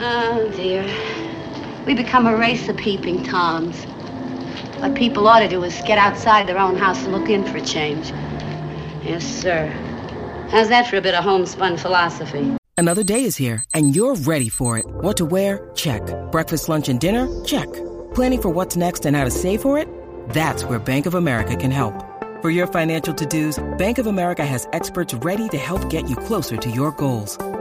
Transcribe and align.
Oh, 0.00 0.48
dear. 0.54 0.84
We 1.84 1.94
become 1.94 2.26
a 2.28 2.36
race 2.36 2.68
of 2.68 2.76
peeping 2.76 3.24
Toms. 3.24 3.84
What 4.80 4.94
people 4.94 5.26
ought 5.26 5.40
to 5.40 5.48
do 5.48 5.64
is 5.64 5.74
get 5.86 5.98
outside 5.98 6.46
their 6.46 6.58
own 6.58 6.76
house 6.76 7.02
and 7.02 7.12
look 7.12 7.28
in 7.28 7.44
for 7.44 7.56
a 7.56 7.60
change. 7.60 8.10
Yes, 9.02 9.24
sir. 9.24 9.66
How's 10.50 10.68
that 10.68 10.86
for 10.86 10.96
a 10.96 11.00
bit 11.00 11.16
of 11.16 11.24
homespun 11.24 11.76
philosophy? 11.78 12.56
Another 12.76 13.02
day 13.02 13.24
is 13.24 13.36
here, 13.36 13.64
and 13.74 13.96
you're 13.96 14.14
ready 14.14 14.48
for 14.48 14.78
it. 14.78 14.86
What 14.86 15.16
to 15.16 15.24
wear? 15.24 15.68
Check. 15.74 16.02
Breakfast, 16.30 16.68
lunch, 16.68 16.88
and 16.88 17.00
dinner? 17.00 17.26
Check. 17.44 17.66
Planning 18.14 18.42
for 18.42 18.50
what's 18.50 18.76
next 18.76 19.04
and 19.04 19.16
how 19.16 19.24
to 19.24 19.32
save 19.32 19.62
for 19.62 19.78
it? 19.78 19.88
That's 20.30 20.62
where 20.64 20.78
Bank 20.78 21.06
of 21.06 21.14
America 21.14 21.56
can 21.56 21.72
help. 21.72 22.04
For 22.40 22.50
your 22.50 22.68
financial 22.68 23.12
to-dos, 23.14 23.58
Bank 23.78 23.98
of 23.98 24.06
America 24.06 24.46
has 24.46 24.68
experts 24.72 25.12
ready 25.12 25.48
to 25.48 25.58
help 25.58 25.90
get 25.90 26.08
you 26.08 26.14
closer 26.14 26.56
to 26.56 26.70
your 26.70 26.92
goals. 26.92 27.36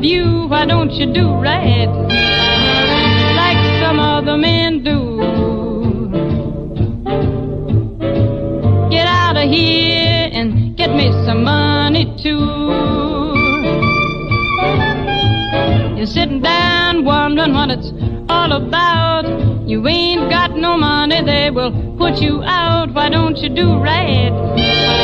Of 0.00 0.04
you. 0.04 0.46
Why 0.48 0.64
don't 0.64 0.90
you 0.92 1.12
do 1.12 1.28
right 1.34 1.88
like 3.36 3.60
some 3.82 4.00
other 4.00 4.36
men 4.38 4.82
do? 4.82 4.98
Get 8.90 9.06
out 9.06 9.36
of 9.36 9.48
here 9.50 10.30
and 10.32 10.74
get 10.74 10.90
me 10.90 11.12
some 11.26 11.44
money 11.44 12.04
too. 12.22 12.40
You're 15.96 16.06
sitting 16.06 16.40
down 16.40 17.04
wondering 17.04 17.52
what 17.52 17.68
it's 17.70 17.92
all 18.30 18.52
about. 18.52 19.26
You 19.68 19.86
ain't 19.86 20.30
got 20.30 20.56
no 20.56 20.78
money, 20.78 21.22
they 21.22 21.50
will 21.50 21.72
put 21.98 22.22
you 22.22 22.42
out. 22.42 22.94
Why 22.94 23.10
don't 23.10 23.36
you 23.36 23.50
do 23.50 23.78
right 23.78 24.99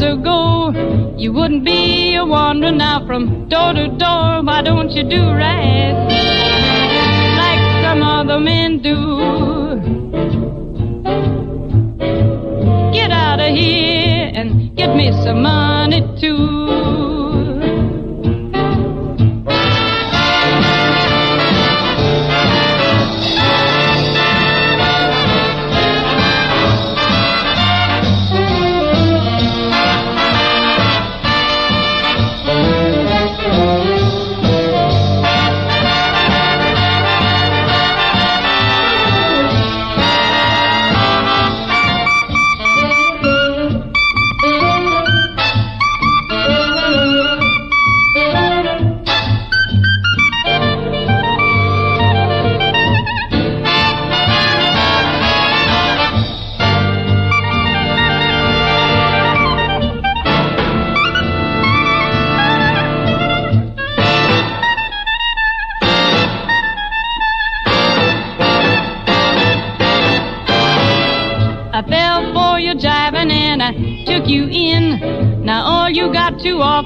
years 0.00 0.18
ago, 0.18 1.14
you 1.16 1.32
wouldn't 1.32 1.64
be 1.64 2.14
a 2.14 2.24
wandering 2.24 2.78
now 2.78 3.04
from 3.06 3.48
door 3.48 3.72
to 3.72 3.88
door. 3.98 4.42
Why 4.42 4.62
don't 4.62 4.90
you 4.90 5.02
do 5.02 5.22
right 5.22 5.94
like 7.38 7.84
some 7.84 8.02
other 8.02 8.38
men 8.38 8.82
do? 8.82 9.07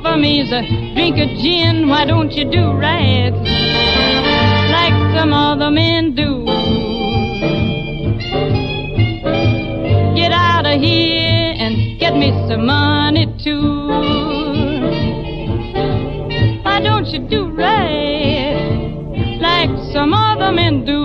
To 0.04 0.16
me 0.16 0.40
is 0.40 0.52
a 0.52 0.62
drink 0.94 1.16
of 1.18 1.28
gin. 1.40 1.88
Why 1.88 2.04
don't 2.04 2.32
you 2.32 2.44
do 2.44 2.72
right 2.72 3.32
like 4.76 4.94
some 5.16 5.32
other 5.32 5.70
men 5.70 6.14
do? 6.14 6.44
Get 10.16 10.32
out 10.32 10.66
of 10.66 10.80
here 10.80 11.54
and 11.56 11.98
get 12.00 12.14
me 12.14 12.30
some 12.48 12.66
money 12.66 13.26
too. 13.42 13.88
Why 16.62 16.80
don't 16.82 17.06
you 17.06 17.20
do 17.28 17.50
right 17.50 19.38
like 19.40 19.70
some 19.92 20.12
other 20.12 20.52
men 20.52 20.84
do? 20.84 21.01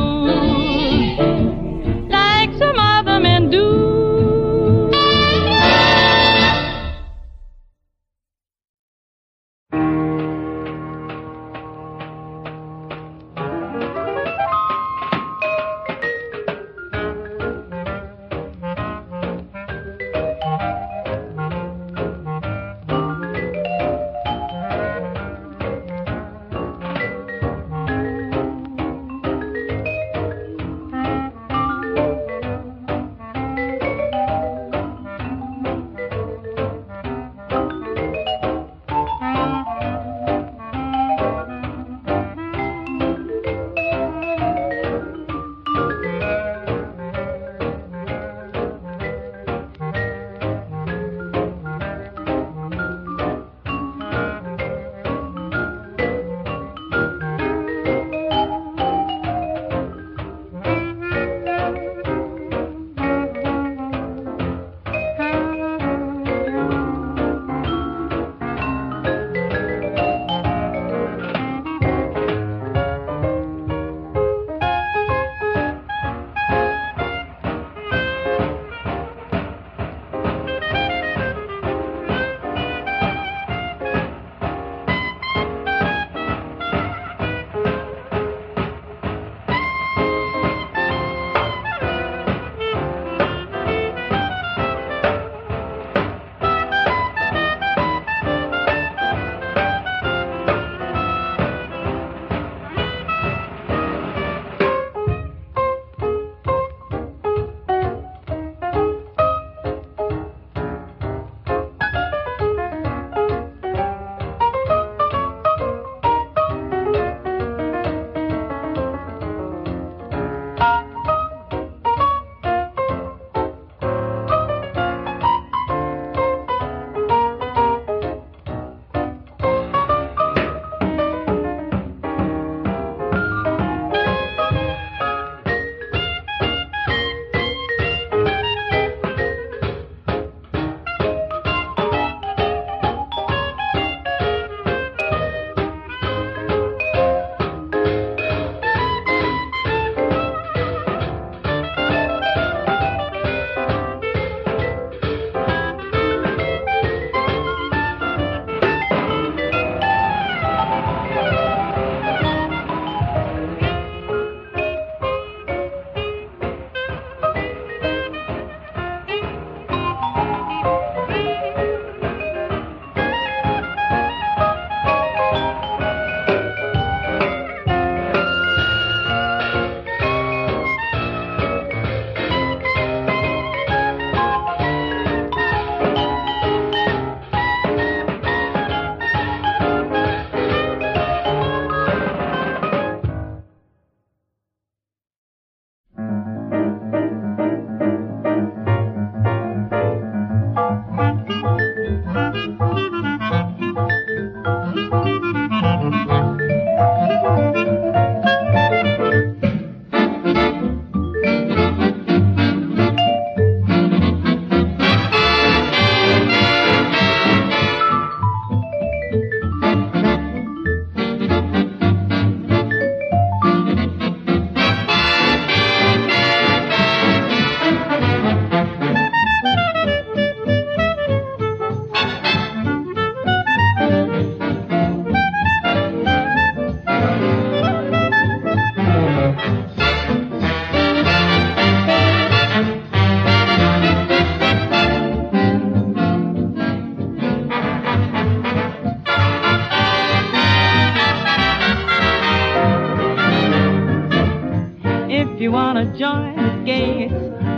You 255.98 256.06
wanna 256.06 256.36
join 256.36 256.36
the 256.36 256.64
skates 256.64 257.14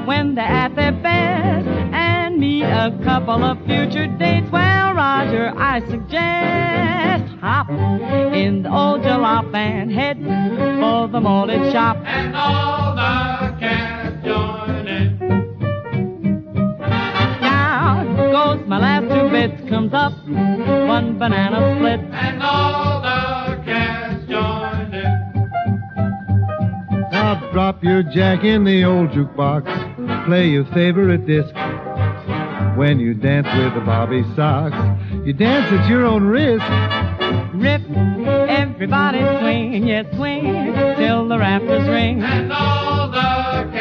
when 0.08 0.36
they're 0.36 0.46
at 0.46 0.76
their 0.76 0.92
best 0.92 1.68
and 1.68 2.38
meet 2.38 2.64
a 2.64 2.98
couple 3.04 3.44
of 3.44 3.58
future 3.66 4.08
dates. 4.08 4.50
Well, 4.52 4.94
Roger, 4.94 5.54
I 5.56 5.80
suggest 5.82 7.40
hop 7.40 7.70
in 7.70 8.64
the 8.64 8.74
old 8.74 9.02
jalop 9.02 9.54
and 9.54 9.92
head 9.92 10.18
for 10.80 11.08
the 11.08 11.20
molded 11.20 11.72
shop. 11.72 11.98
Jack 28.12 28.44
in 28.44 28.64
the 28.64 28.84
old 28.84 29.10
jukebox. 29.10 30.26
Play 30.26 30.50
your 30.50 30.66
favorite 30.66 31.26
disc. 31.26 31.54
When 32.78 33.00
you 33.00 33.14
dance 33.14 33.48
with 33.58 33.74
the 33.74 33.82
Bobby 33.82 34.24
Sox, 34.36 34.76
you 35.26 35.34
dance 35.34 35.72
at 35.72 35.90
your 35.90 36.06
own 36.06 36.24
risk. 36.24 36.64
Rip, 37.54 37.82
everybody 38.50 39.20
swing, 39.40 39.88
yes 39.88 40.06
swing, 40.16 40.44
till 40.98 41.28
the 41.28 41.38
rafters 41.38 41.88
ring. 41.88 42.24
And 42.24 42.52
all 42.54 43.10
the 43.10 43.79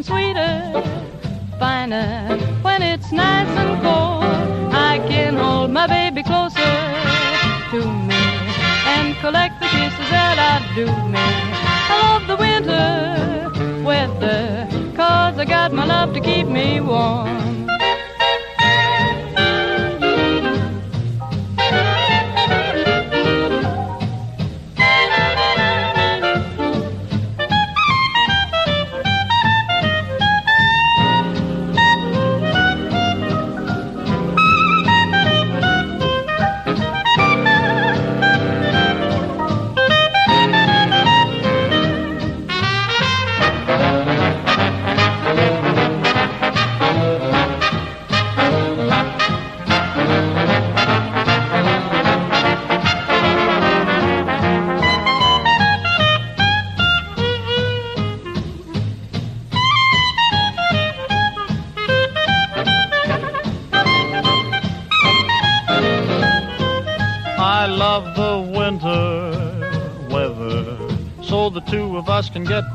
Nothing 0.00 0.16
sweeter, 0.16 0.82
finer 1.58 2.38
when 2.62 2.80
it's 2.80 3.12
nice 3.12 3.48
and 3.48 3.82
cold. 3.82 4.72
I 4.72 4.98
can 5.06 5.36
hold 5.36 5.70
my 5.72 5.86
baby 5.86 6.22
closer 6.22 6.72
to 7.70 7.84
me 8.08 8.14
and 8.94 9.14
collect 9.18 9.60
the 9.60 9.66
kisses 9.66 10.08
that 10.08 10.38
I 10.38 10.74
do 10.74 10.86
me. 10.86 11.20
I 11.92 11.96
love 12.06 12.26
the 12.26 12.36
winter 12.36 13.84
weather, 13.84 14.68
cause 14.96 15.38
I 15.38 15.44
got 15.44 15.70
my 15.72 15.84
love 15.84 16.14
to 16.14 16.20
keep 16.20 16.46
me 16.46 16.80
warm. 16.80 17.49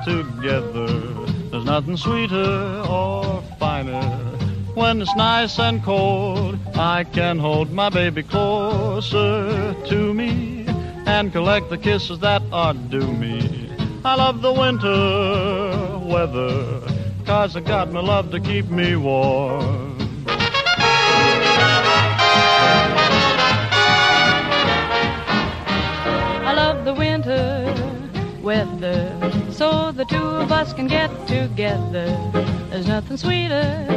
Together. 0.05 0.87
There's 1.49 1.65
nothing 1.65 1.97
sweeter 1.97 2.83
or 2.87 3.41
finer 3.59 4.03
when 4.75 5.01
it's 5.01 5.15
nice 5.15 5.57
and 5.57 5.83
cold. 5.83 6.59
I 6.75 7.05
can 7.05 7.39
hold 7.39 7.71
my 7.71 7.89
baby 7.89 8.21
closer 8.21 9.73
to 9.87 10.13
me 10.13 10.67
and 11.07 11.31
collect 11.31 11.71
the 11.71 11.77
kisses 11.79 12.19
that 12.19 12.43
are 12.51 12.75
due 12.75 13.11
me. 13.13 13.71
I 14.05 14.15
love 14.15 14.43
the 14.43 14.53
winter 14.53 15.97
weather, 16.05 16.81
cause 17.25 17.55
I 17.55 17.61
got 17.61 17.91
my 17.91 18.01
love 18.01 18.29
to 18.31 18.39
keep 18.39 18.69
me 18.69 18.95
warm. 18.95 19.74
Together. 31.65 32.05
There's 32.69 32.87
nothing 32.87 33.17
sweeter, 33.17 33.87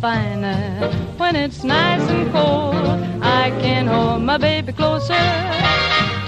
finer 0.00 0.90
when 1.16 1.34
it's 1.36 1.64
nice 1.64 2.06
and 2.10 2.30
cold. 2.32 2.74
I 3.22 3.50
can 3.62 3.86
hold 3.86 4.22
my 4.22 4.36
baby 4.36 4.72
closer 4.72 5.24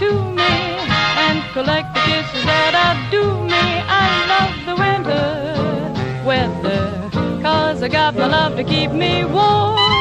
to 0.03 0.11
me 0.41 0.55
and 1.25 1.43
collect 1.53 1.95
the 1.95 2.01
kisses 2.09 2.45
that 2.45 2.73
I 2.87 2.91
do 3.11 3.25
me. 3.53 3.65
I 4.03 4.09
love 4.33 4.55
the 4.69 4.77
winter 4.83 6.25
weather, 6.27 7.43
cause 7.43 7.83
I 7.83 7.89
got 7.89 8.15
my 8.15 8.27
love 8.27 8.57
to 8.57 8.65
keep 8.65 8.93
me 8.93 9.25
warm. 9.25 9.92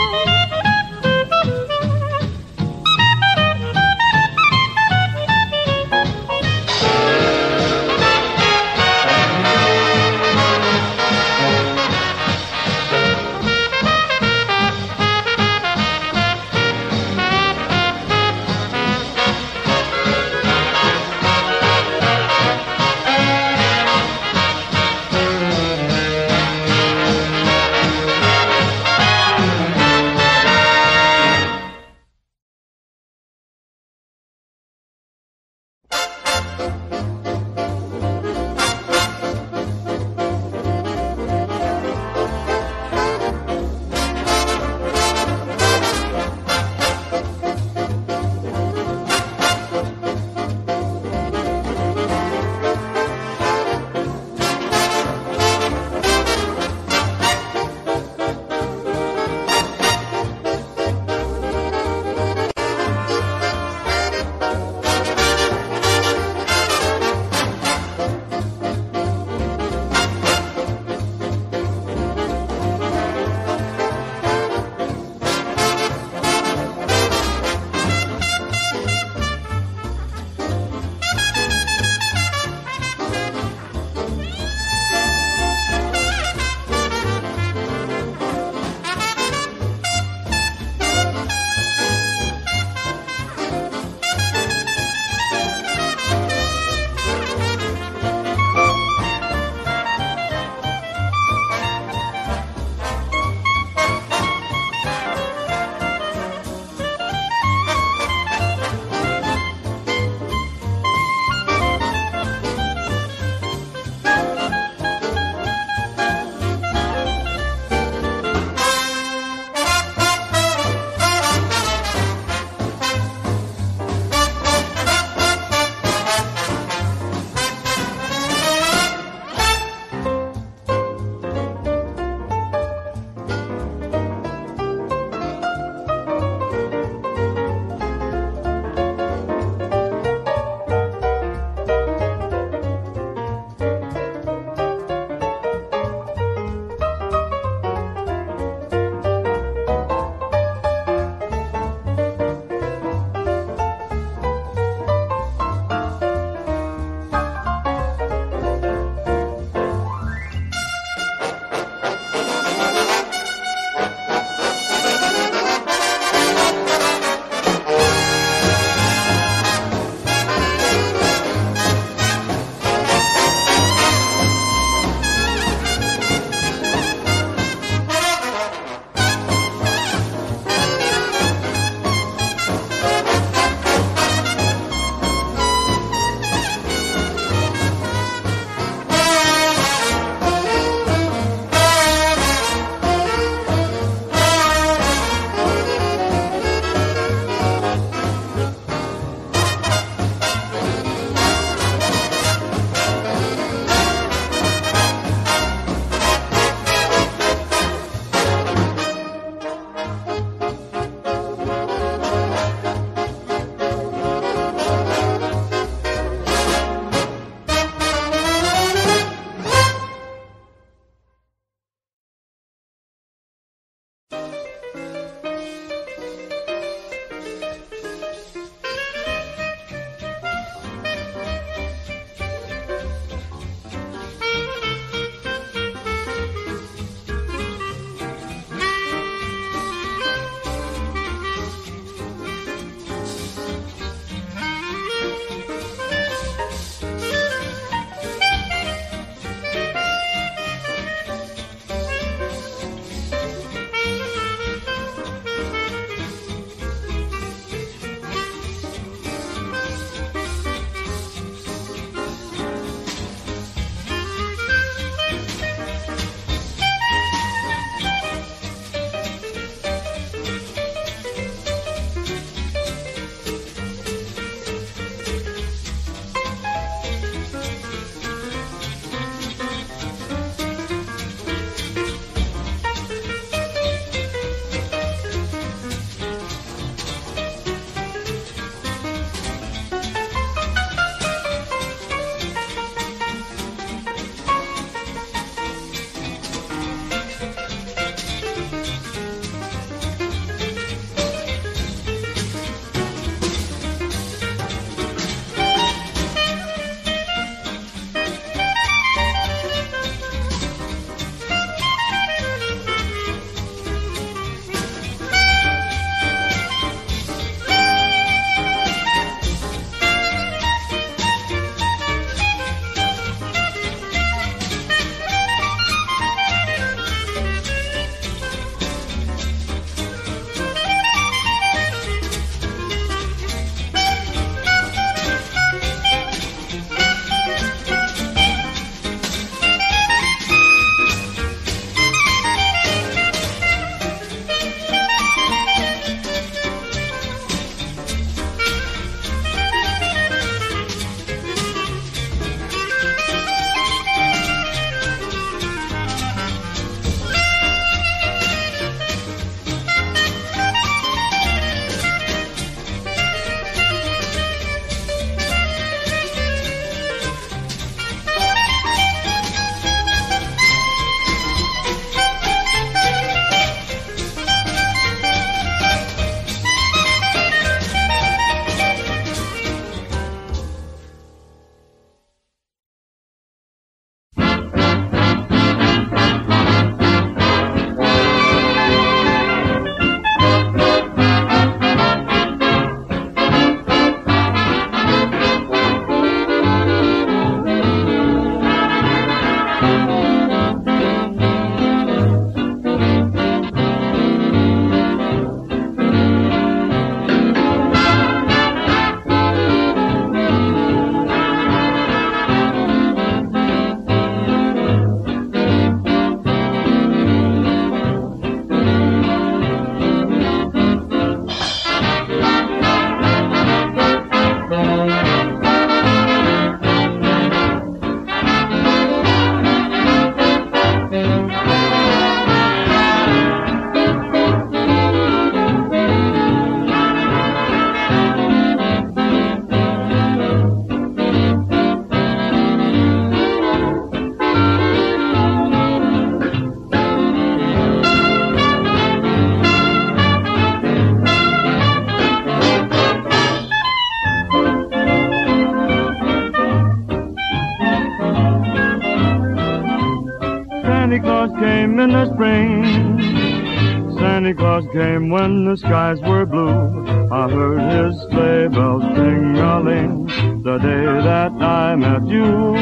Came 464.71 465.09
when 465.09 465.45
the 465.45 465.57
skies 465.57 465.99
were 466.01 466.25
blue. 466.25 467.09
I 467.11 467.29
heard 467.29 467.91
his 467.91 468.01
sleigh 468.09 468.47
bells 468.47 468.83
jingling 468.95 470.05
the 470.43 470.57
day 470.57 470.85
that 471.03 471.31
I 471.33 471.75
met 471.75 472.07
you. 472.07 472.55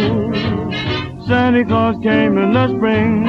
Santa 1.28 1.64
Claus 1.66 1.96
came 2.02 2.38
in 2.38 2.54
the 2.54 2.68
spring, 2.76 3.26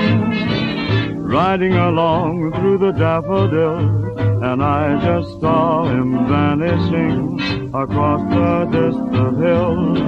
riding 1.18 1.74
along 1.74 2.52
through 2.54 2.78
the 2.78 2.92
daffodils, 2.92 4.18
and 4.42 4.62
I 4.62 4.98
just 5.04 5.40
saw 5.40 5.84
him 5.86 6.26
vanishing 6.26 7.38
across 7.74 8.20
the 8.32 8.64
distant 8.72 9.38
hills. 9.38 10.00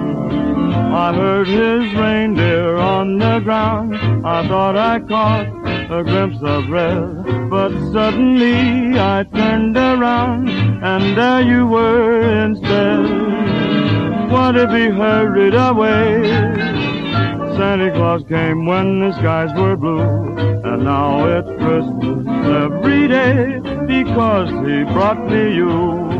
I 0.94 1.12
heard 1.14 1.46
his 1.46 1.94
reindeer 1.94 2.76
on 2.76 3.18
the 3.18 3.40
ground. 3.40 3.96
I 4.26 4.46
thought 4.48 4.76
I 4.76 5.00
caught 5.00 5.61
a 5.92 6.02
glimpse 6.02 6.42
of 6.42 6.70
red, 6.70 7.50
but 7.50 7.70
suddenly 7.92 8.98
I 8.98 9.24
turned 9.24 9.76
around 9.76 10.48
and 10.48 11.16
there 11.16 11.42
you 11.42 11.66
were 11.66 12.44
instead. 12.44 14.30
What 14.30 14.56
if 14.56 14.70
he 14.70 14.86
hurried 14.86 15.54
away? 15.54 16.22
Santa 17.56 17.90
Claus 17.92 18.22
came 18.26 18.64
when 18.64 19.00
the 19.00 19.12
skies 19.18 19.52
were 19.54 19.76
blue, 19.76 20.00
and 20.64 20.84
now 20.84 21.26
it's 21.26 21.48
Christmas 21.62 22.26
every 22.64 23.08
day 23.08 23.60
because 23.86 24.48
he 24.66 24.84
brought 24.94 25.22
me 25.28 25.54
you. 25.54 26.11